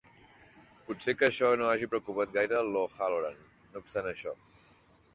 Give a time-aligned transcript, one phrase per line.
[0.87, 4.39] Pot ser que això no hagi preocupat gaire a O'Halloran, no obstant això.